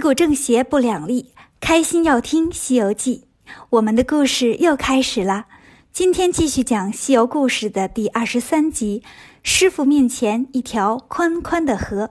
[0.00, 3.26] 古正邪不两立，开心要听《西游记》。
[3.68, 5.44] 我们的故事又开始了，
[5.92, 9.02] 今天继续讲《西游故事》的第二十三集。
[9.42, 12.10] 师傅面前一条宽宽的河。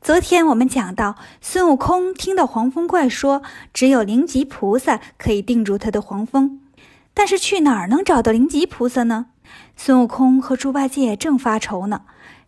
[0.00, 3.42] 昨天我们讲到，孙悟空听到黄风怪说，
[3.74, 6.60] 只有灵吉菩萨可以定住他的黄风，
[7.12, 9.26] 但是去哪儿能找到灵吉菩萨呢？
[9.76, 12.02] 孙悟空和猪八戒正发愁呢。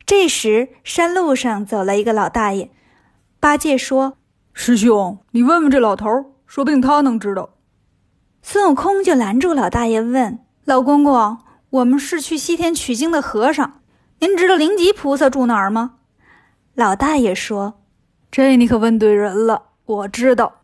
[0.07, 2.71] 这时，山路上走来一个老大爷。
[3.41, 4.17] 八戒说。
[4.57, 6.07] 师兄，你问问这老头，
[6.47, 7.51] 说不定他能知道。
[8.41, 11.39] 孙悟空就拦住老大爷问：“老公公，
[11.71, 13.81] 我们是去西天取经的和尚，
[14.21, 15.97] 您知道灵吉菩萨住哪儿吗？”
[16.75, 17.83] 老大爷说
[18.31, 20.61] ：“这你可问对人了，我知道，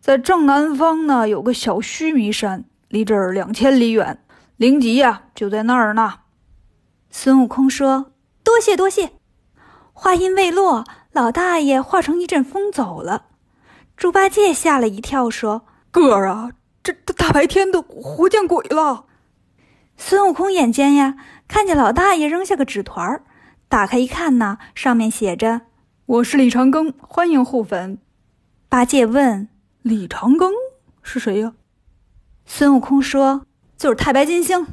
[0.00, 4.24] 在正南方呢，有个小须弥山，离这儿两千里远，
[4.56, 6.14] 灵吉呀就在那儿呢。”
[7.10, 9.12] 孙悟空说：“多谢多谢。”
[9.92, 13.26] 话音未落，老大爷化成一阵风走了。
[13.96, 16.50] 猪八戒吓了一跳，说：“哥儿啊，
[16.82, 19.06] 这这大白天的，活见鬼了！”
[19.96, 23.22] 孙悟空眼尖呀，看见老大爷扔下个纸团儿，
[23.68, 25.62] 打开一看呢，上面写着
[26.06, 27.98] ：“我是李长庚，欢迎互粉。”
[28.68, 29.48] 八戒问
[29.82, 30.50] ：“李长庚
[31.02, 31.52] 是谁呀？”
[32.44, 33.46] 孙悟空说
[33.78, 34.66] ：“就是太白金星。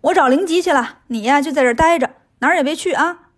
[0.00, 3.30] 我找灵吉去了，你呀就在这待着，哪儿也别去啊。”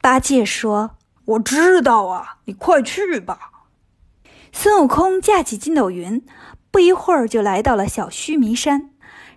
[0.00, 0.92] 八戒说
[1.26, 3.50] ：“我知道啊，你快去吧。”
[4.52, 6.24] 孙悟空架起筋斗云，
[6.70, 8.90] 不一会儿就来到了小须弥山。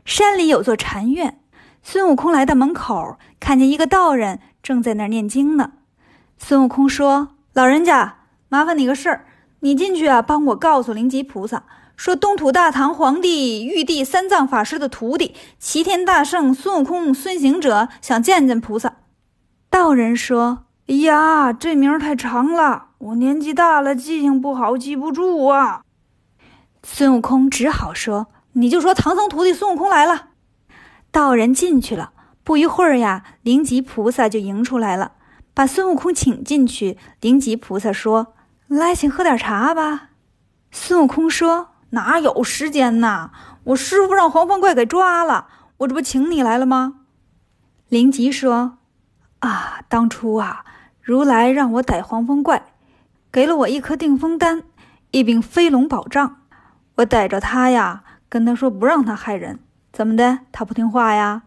[0.06, 1.42] 山里有座禅院，
[1.84, 5.74] 孙悟空来到门口，看见一个道人正在那儿念经呢。
[6.38, 9.26] 孙悟空说：“老人家，麻烦你个事儿，
[9.60, 11.64] 你进去啊，帮我告诉灵吉菩萨，
[11.96, 18.96] 说东土大唐皇帝玉帝三藏法师的徒弟齐天大圣孙悟空孙行者想见见菩萨。”
[19.70, 25.84] 道人说：“哎呀，这名太长了。”我年纪大了，记性不好，记不住啊。
[26.84, 30.28] 孙悟空只好说：“你就说唐僧徒弟孙悟空来了。”
[31.10, 32.12] 道人进去了，
[32.44, 35.14] 不一会儿呀，灵吉菩萨就迎出来了，
[35.54, 36.98] 把孙悟空请进去。
[37.22, 38.34] 灵吉菩萨说
[38.68, 40.10] ：“来，请喝点茶吧。”
[40.70, 43.32] 孙悟空说：“哪有时间呐？
[43.64, 45.48] 我师傅让黄风怪给抓了，
[45.78, 46.96] 我这不请你来了吗？”
[47.88, 48.78] 灵吉说
[49.40, 50.66] ：“啊，当初啊，
[51.02, 52.66] 如来让我逮黄风怪。”
[53.32, 54.64] 给了我一颗定风丹，
[55.12, 56.42] 一柄飞龙宝杖，
[56.96, 59.60] 我逮着他呀，跟他说不让他害人，
[59.94, 60.40] 怎么的？
[60.52, 61.44] 他不听话呀？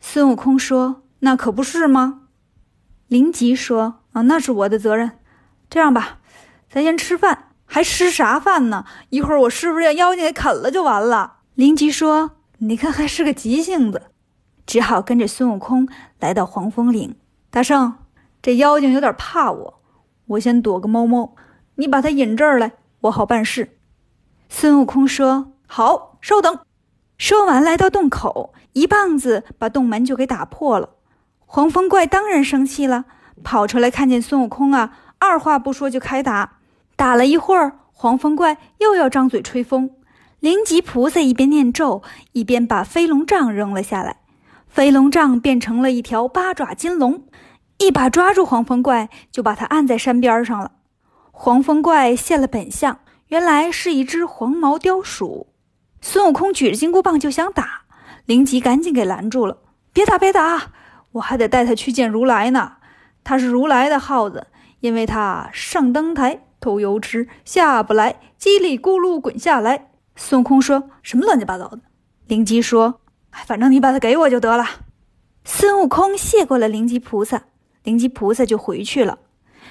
[0.00, 2.22] 孙悟空说：“那可不是吗？”
[3.08, 5.12] 灵吉说：“啊，那是我的责任。
[5.68, 6.18] 这样吧，
[6.70, 8.86] 咱先吃饭，还吃啥饭呢？
[9.10, 14.04] 一会儿我是不是让妖精给啃了就完了？”灵吉说：“你看还是个急性子，
[14.64, 15.86] 只好跟着孙悟空
[16.18, 17.14] 来到黄风岭。
[17.50, 17.98] 大圣，
[18.40, 19.80] 这妖精有点怕我。”
[20.26, 21.34] 我先躲个猫猫，
[21.74, 22.72] 你把他引这儿来，
[23.02, 23.78] 我好办事。
[24.48, 26.58] 孙悟空说：“好，稍等。”
[27.18, 30.90] 说完，来到洞口，一棒子把洞门就给打破了。
[31.46, 33.04] 黄风怪当然生气了，
[33.44, 36.58] 跑出来看见孙悟空啊，二话不说就开打。
[36.96, 39.90] 打了一会儿，黄风怪又要张嘴吹风。
[40.40, 44.16] 灵吉菩萨一边念咒，一边把飞龙杖扔了下来，
[44.66, 47.24] 飞龙杖变成了一条八爪金龙。
[47.82, 50.70] 一把抓住黄风怪，就把他按在山边上了。
[51.32, 55.48] 黄风怪现了本相，原来是一只黄毛雕鼠。
[56.00, 57.82] 孙悟空举着金箍棒就想打，
[58.24, 59.58] 灵吉赶紧给拦住了
[59.92, 60.70] ：“别打，别打！
[61.12, 62.74] 我还得带他去见如来呢。
[63.24, 64.46] 他是如来的耗子，
[64.78, 71.80] 因为他上灯台偷油吃，下不来，叽里咕噜滚下来。”孙悟空说什么乱七八糟的？
[72.26, 73.00] 灵吉说：“，
[73.44, 74.64] 反正你把他给我就得了。”
[75.44, 77.42] 孙悟空谢过了灵吉菩萨。
[77.84, 79.18] 灵吉菩萨就回去了。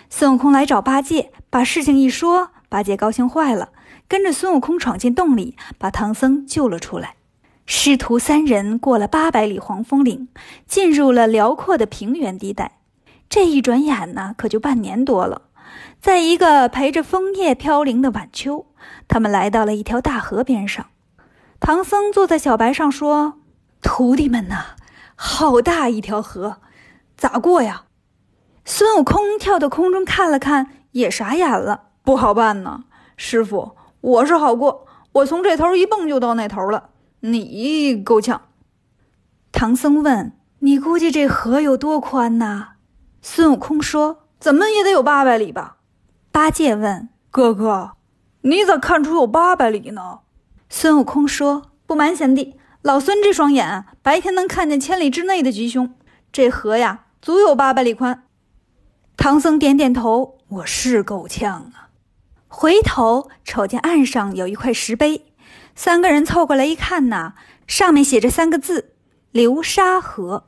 [0.10, 3.70] 孙悟空来找八戒，把事情一说，八戒高兴坏了，
[4.08, 7.16] 跟着孙悟空闯进洞里，把唐僧救了出来。
[7.66, 10.28] 师徒三人过了八百里黄风岭，
[10.68, 12.80] 进入了辽阔的平原地带。
[13.30, 15.44] 这一转眼呢，可就半年多了。
[16.02, 18.66] 在一个陪着枫叶飘零的晚秋，
[19.08, 20.88] 他们来到了一条大河边上。
[21.62, 23.36] 唐僧坐在小白上说
[23.82, 24.76] ：“徒弟们呐，
[25.16, 26.58] 好大一条河，
[27.16, 27.84] 咋过呀？”
[28.64, 31.90] 孙悟空跳到空中看了看，也傻眼了。
[32.04, 32.86] 不好办呢，
[33.18, 36.90] 师傅，我是好过，我从这头一蹦就到那头了。
[37.22, 38.42] 你够呛。
[39.52, 42.70] 唐僧问：“你估计这河有多宽呢？”
[43.22, 45.78] 孙悟空说：“怎么也得有八百里吧。”
[46.32, 47.92] 八戒问：“哥哥，
[48.42, 50.20] 你咋看出有八百里呢？”
[50.70, 55.94] 孙悟空说：“不瞒贤弟，老孙这双眼白天能看见千里之内的吉凶。
[56.32, 58.24] 这河呀，足有八百里宽。”
[59.22, 61.90] 唐僧点点头：“我是够呛啊。”
[62.50, 65.32] 回头瞅见岸上有一块石碑，
[65.76, 67.36] 三个人凑过来一看呐，
[67.68, 68.96] 上面写着三个字
[69.30, 70.48] “流沙河”，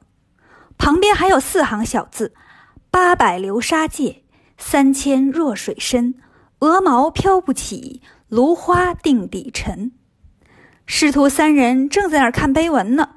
[0.80, 2.34] 旁边还有四行小字
[2.90, 4.24] ：“八百流沙界，
[4.58, 6.16] 三千弱水深，
[6.58, 9.92] 鹅毛飘不起，芦花定底沉。”
[10.88, 13.10] 师徒三人正在那儿看碑文呢，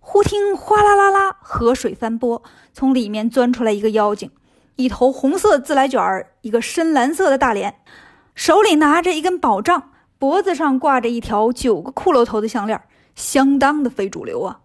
[0.00, 2.42] 忽听哗啦啦啦，河水翻波，
[2.72, 4.30] 从里面钻出来一个妖精，
[4.76, 7.76] 一头红色自来卷儿，一个深蓝色的大脸，
[8.34, 12.80] 手里拿着一根宝杖，脖子上挂着一条九个骷髅头的项链，
[13.14, 14.60] 相当的非主流啊！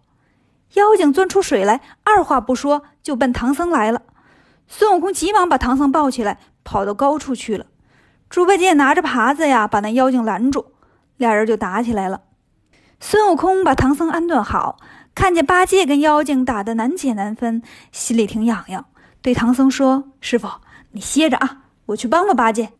[0.74, 4.02] 妖精钻出水来，二话不说就奔唐僧来了。
[4.66, 7.66] 孙悟空急忙把唐僧抱起来，跑到高处去了。
[8.28, 10.72] 猪八戒拿着耙子呀，把那妖精拦住，
[11.16, 12.20] 俩人就打起来了。
[13.00, 14.78] 孙悟空把唐僧安顿好，
[15.14, 18.84] 看见八戒跟妖精打得难解难分，心里挺痒痒，
[19.20, 20.48] 对唐僧说：“师傅，
[20.92, 22.72] 你歇着啊，我去帮帮八戒。”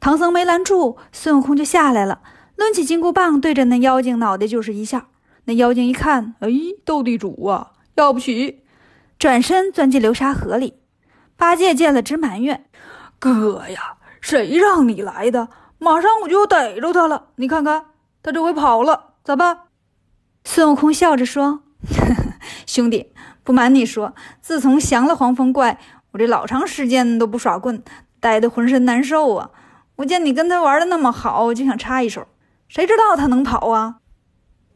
[0.00, 2.22] 唐僧没拦住，孙悟空就下来了，
[2.56, 5.08] 抡起金箍棒对着那妖精脑袋就是一下。
[5.44, 6.48] 那妖精一看，哎，
[6.84, 8.64] 斗地主啊，要不起，
[9.18, 10.80] 转身钻进流沙河里。
[11.36, 12.66] 八戒见了直埋怨
[13.18, 15.48] ：“哥呀，谁让你来的？
[15.78, 17.86] 马上我就逮着他了，你看看，
[18.22, 19.60] 他这回跑了。”咋办？
[20.44, 21.62] 孙悟空笑着说
[22.72, 23.12] ：“兄弟，
[23.42, 25.80] 不瞒你说，自从降了黄风怪，
[26.12, 27.82] 我这老长时间都不耍棍，
[28.20, 29.50] 待得浑身难受啊！
[29.96, 32.28] 我见你跟他玩的那么好，就想插一手。
[32.68, 33.96] 谁知道他能跑啊？”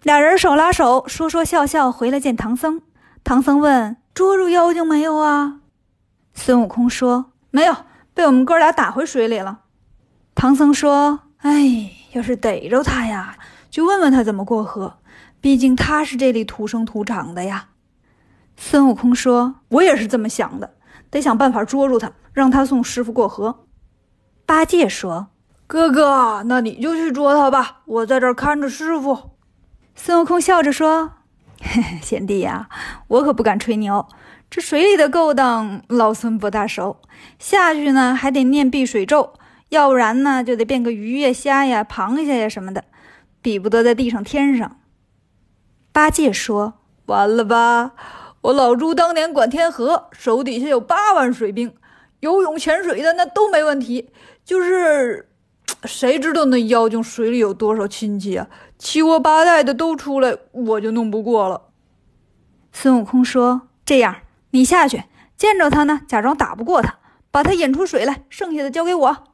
[0.02, 2.82] 俩人手拉手，说说笑笑回来见唐僧。
[3.22, 5.60] 唐僧问：“捉住妖精没有啊？”
[6.34, 7.76] 孙悟空说：“没有，
[8.12, 9.60] 被我们哥俩打回水里了。”
[10.34, 13.36] 唐僧说：“哎，要是逮着他呀！”
[13.70, 14.98] 就问问他怎么过河，
[15.40, 17.68] 毕竟他是这里土生土长的呀。
[18.56, 20.74] 孙悟空说：“我也是这么想的，
[21.10, 23.66] 得想办法捉住他，让他送师傅过河。”
[24.46, 25.28] 八戒说
[25.66, 29.30] ：“哥哥，那你就去捉他吧，我在这儿看着师傅。”
[29.94, 31.12] 孙悟空笑着说
[32.02, 32.68] ：“贤弟呀，
[33.08, 34.06] 我可不敢吹牛，
[34.50, 37.00] 这水里的勾当老孙不大熟，
[37.38, 39.34] 下去呢还得念避水咒，
[39.70, 42.84] 要不然呢就得变个鱼呀、虾呀、螃蟹呀什么的。”
[43.42, 44.78] 比不得在地上天上。
[45.92, 47.92] 八戒说：“完了吧！
[48.44, 51.74] 我老猪当年管天河，手底下有八万水兵，
[52.20, 54.10] 游泳潜水的那都没问题。
[54.44, 55.30] 就是
[55.84, 58.46] 谁知道那妖精水里有多少亲戚啊？
[58.78, 61.70] 七窝八代的都出来，我就弄不过了。”
[62.70, 64.16] 孙悟空说：“这样，
[64.50, 65.04] 你下去
[65.38, 66.98] 见着他呢，假装打不过他，
[67.30, 69.24] 把他引出水来，剩下的交给我。”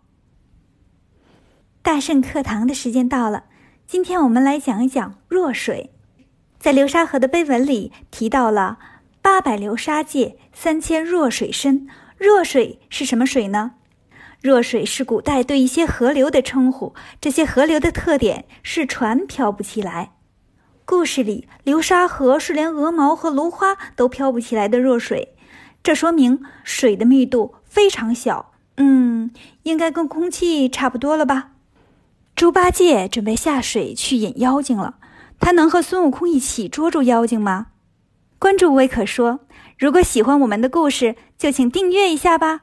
[1.83, 3.47] 大圣课堂的时间到了。
[3.89, 5.91] 今天我们来讲一讲弱水。
[6.61, 8.79] 在流沙河的碑文里提到了
[9.23, 11.87] 八百流沙界，三千弱水深。
[12.17, 13.73] 弱水是什么水呢？
[14.43, 16.95] 弱水是古代对一些河流的称呼。
[17.21, 20.13] 这些河流的特点是船漂不起来。
[20.85, 25.35] 故事里流沙河是连鹅毛和芦花都漂不起来的弱水，
[25.83, 28.53] 这说明水的密度非常小。
[28.77, 29.31] 嗯，
[29.65, 31.51] 应该跟空气差不多了吧？
[32.35, 34.97] 猪八戒准备下水去引妖精了，
[35.39, 37.67] 他能和孙悟空一起捉住妖精吗？
[38.41, 39.41] 关注微可说，
[39.79, 42.63] 如果喜欢我们的故事，就请订阅一下吧。